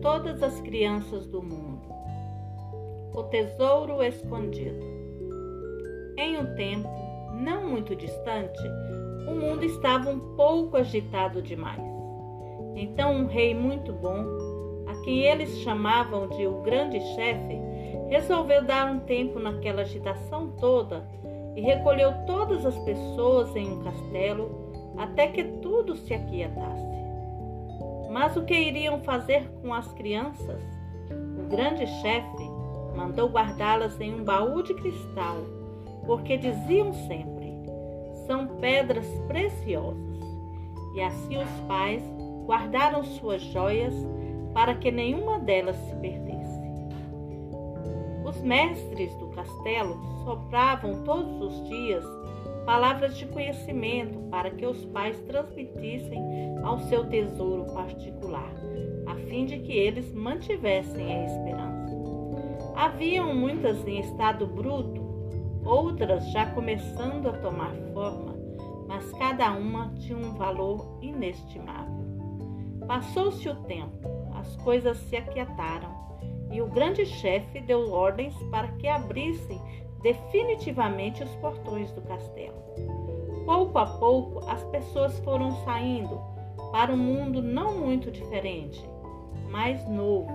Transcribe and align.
todas 0.00 0.42
as 0.42 0.60
crianças 0.60 1.26
do 1.26 1.42
mundo. 1.42 1.88
O 3.14 3.22
tesouro 3.24 4.02
escondido. 4.02 4.82
Em 6.16 6.38
um 6.38 6.54
tempo 6.54 6.88
não 7.34 7.68
muito 7.68 7.94
distante, 7.94 8.62
o 9.28 9.34
mundo 9.34 9.64
estava 9.64 10.10
um 10.10 10.18
pouco 10.36 10.76
agitado 10.76 11.42
demais. 11.42 11.82
Então, 12.74 13.12
um 13.14 13.26
rei 13.26 13.54
muito 13.54 13.92
bom, 13.92 14.24
a 14.86 14.94
quem 15.04 15.22
eles 15.22 15.50
chamavam 15.58 16.28
de 16.28 16.46
o 16.46 16.62
grande 16.62 17.00
chefe, 17.14 17.60
resolveu 18.08 18.64
dar 18.64 18.90
um 18.90 19.00
tempo 19.00 19.38
naquela 19.38 19.82
agitação 19.82 20.52
toda 20.60 21.06
e 21.54 21.60
recolheu 21.60 22.12
todas 22.26 22.64
as 22.64 22.78
pessoas 22.78 23.54
em 23.54 23.70
um 23.70 23.82
castelo 23.82 24.72
até 24.96 25.26
que 25.26 25.44
tudo 25.44 25.96
se 25.96 26.14
aquietasse. 26.14 26.86
Mas 28.10 28.36
o 28.36 28.44
que 28.44 28.54
iriam 28.54 29.00
fazer 29.00 29.48
com 29.60 29.72
as 29.72 29.92
crianças? 29.92 30.62
O 31.10 31.48
grande 31.48 31.86
chefe 32.00 32.50
mandou 32.96 33.28
guardá-las 33.28 34.00
em 34.00 34.14
um 34.14 34.24
baú 34.24 34.62
de 34.62 34.74
cristal, 34.74 35.36
porque 36.06 36.36
diziam 36.36 36.92
sempre: 36.92 37.54
são 38.26 38.46
pedras 38.60 39.06
preciosas. 39.26 40.18
E 40.94 41.02
assim 41.02 41.36
os 41.36 41.60
pais 41.66 42.02
guardaram 42.46 43.04
suas 43.04 43.42
joias 43.42 43.94
para 44.54 44.74
que 44.74 44.90
nenhuma 44.90 45.38
delas 45.38 45.76
se 45.76 45.94
perdesse. 45.96 46.28
Os 48.24 48.40
mestres 48.42 49.14
do 49.16 49.28
castelo 49.28 49.98
sopravam 50.24 51.04
todos 51.04 51.40
os 51.40 51.68
dias 51.68 52.04
palavras 52.68 53.16
de 53.16 53.24
conhecimento 53.24 54.18
para 54.28 54.50
que 54.50 54.66
os 54.66 54.84
pais 54.84 55.18
transmitissem 55.22 56.22
ao 56.62 56.78
seu 56.80 57.08
tesouro 57.08 57.64
particular, 57.72 58.52
a 59.06 59.14
fim 59.14 59.46
de 59.46 59.58
que 59.60 59.72
eles 59.72 60.12
mantivessem 60.12 61.10
a 61.10 61.24
esperança. 61.24 61.96
Haviam 62.76 63.34
muitas 63.34 63.88
em 63.88 64.00
estado 64.00 64.46
bruto, 64.46 65.00
outras 65.64 66.30
já 66.30 66.44
começando 66.50 67.30
a 67.30 67.38
tomar 67.38 67.72
forma, 67.94 68.36
mas 68.86 69.10
cada 69.12 69.50
uma 69.52 69.90
tinha 70.00 70.18
um 70.18 70.34
valor 70.34 70.98
inestimável. 71.00 72.04
Passou-se 72.86 73.48
o 73.48 73.54
tempo, 73.62 74.06
as 74.34 74.56
coisas 74.56 74.98
se 75.08 75.16
aquietaram 75.16 75.88
e 76.52 76.60
o 76.60 76.66
grande 76.66 77.06
chefe 77.06 77.60
deu 77.60 77.90
ordens 77.90 78.34
para 78.50 78.68
que 78.72 78.86
abrissem 78.86 79.58
definitivamente 80.02 81.22
os 81.22 81.34
portões 81.36 81.90
do 81.92 82.02
castelo. 82.02 82.56
Pouco 83.44 83.78
a 83.78 83.86
pouco, 83.86 84.40
as 84.48 84.62
pessoas 84.64 85.18
foram 85.20 85.52
saindo 85.64 86.20
para 86.70 86.92
um 86.92 86.96
mundo 86.96 87.42
não 87.42 87.78
muito 87.78 88.10
diferente, 88.10 88.84
mas 89.50 89.86
novo. 89.88 90.30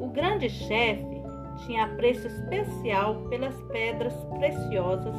O 0.00 0.08
grande 0.08 0.48
chefe 0.50 1.22
tinha 1.64 1.84
apreço 1.84 2.26
especial 2.26 3.16
pelas 3.28 3.54
pedras 3.72 4.14
preciosas 4.38 5.14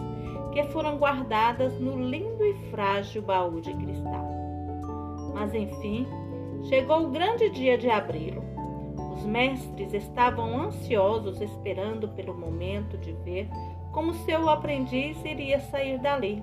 que 0.54 0.64
foram 0.72 0.98
guardadas 0.98 1.80
no 1.80 2.02
lindo 2.10 2.44
e 2.44 2.54
frágil 2.72 3.22
baú 3.22 3.62
de 3.62 3.74
cristal. 3.74 4.28
Mas 5.34 5.54
enfim, 5.54 6.08
chegou 6.64 7.06
o 7.06 7.12
grande 7.12 7.50
dia 7.50 7.78
de 7.78 7.90
abri-lo 7.90 8.49
os 9.20 9.26
mestres 9.26 9.94
estavam 9.94 10.62
ansiosos 10.62 11.42
esperando 11.42 12.08
pelo 12.10 12.34
momento 12.34 12.98
de 12.98 13.12
ver 13.12 13.50
como 13.92 14.14
seu 14.14 14.50
aprendiz 14.50 15.24
iria 15.26 15.60
sair 15.60 16.00
dali. 16.00 16.42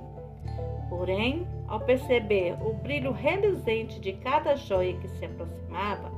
Porém, 0.91 1.47
ao 1.67 1.81
perceber 1.81 2.55
o 2.61 2.75
brilho 2.75 3.13
reluzente 3.13 3.99
de 3.99 4.13
cada 4.15 4.55
joia 4.57 4.95
que 4.99 5.09
se 5.09 5.25
aproximava, 5.25 6.13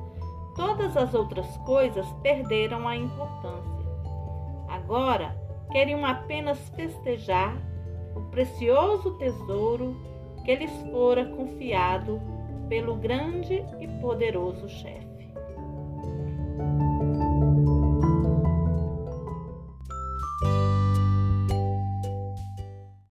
todas 0.55 0.97
as 0.97 1.13
outras 1.13 1.47
coisas 1.59 2.05
perderam 2.21 2.87
a 2.87 2.95
importância. 2.95 3.85
Agora 4.67 5.35
queriam 5.71 6.05
apenas 6.05 6.59
festejar 6.69 7.55
o 8.15 8.21
precioso 8.31 9.17
tesouro 9.17 9.95
que 10.43 10.55
lhes 10.55 10.71
fora 10.91 11.25
confiado 11.25 12.19
pelo 12.67 12.95
grande 12.95 13.63
e 13.79 13.87
poderoso 14.01 14.67
chefe. 14.67 15.18